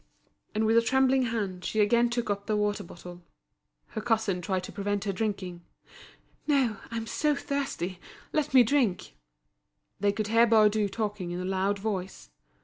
[0.55, 3.21] And with a trembling hand she again took up the water bottle.
[3.89, 5.61] Her cousin tried to prevent her drinking.
[6.47, 7.99] "No, I'm so thirsty,
[8.33, 9.15] let me drink."
[9.99, 12.31] They could hear Baudu talking in a loud voice.